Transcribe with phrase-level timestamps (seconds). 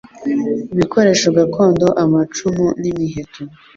[0.73, 3.41] ibikoresho gakondo amacumu n imiheto